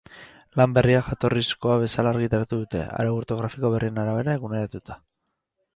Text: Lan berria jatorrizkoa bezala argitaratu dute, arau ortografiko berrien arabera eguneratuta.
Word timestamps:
Lan 0.61 0.71
berria 0.77 1.01
jatorrizkoa 1.09 1.75
bezala 1.83 2.15
argitaratu 2.15 2.59
dute, 2.63 2.83
arau 3.03 3.13
ortografiko 3.21 3.73
berrien 3.77 4.03
arabera 4.07 4.39
eguneratuta. 4.41 5.01